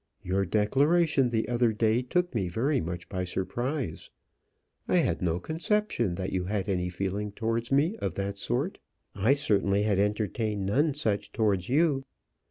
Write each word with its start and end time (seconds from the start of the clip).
Your 0.23 0.47
declaration 0.47 1.29
the 1.29 1.47
other 1.47 1.71
day 1.71 2.01
took 2.01 2.33
me 2.33 2.47
very 2.47 2.81
much 2.81 3.07
by 3.07 3.23
surprise. 3.23 4.09
I 4.87 4.95
had 4.97 5.21
no 5.21 5.39
conception 5.39 6.15
that 6.15 6.31
you 6.33 6.45
had 6.45 6.67
any 6.67 6.89
feelings 6.89 7.33
towards 7.35 7.71
me 7.71 7.95
of 7.97 8.15
that 8.15 8.39
sort. 8.39 8.79
I 9.13 9.35
certainly 9.35 9.83
had 9.83 9.99
entertained 9.99 10.65
none 10.65 10.95
such 10.95 11.31
towards 11.31 11.69
you. 11.69 12.03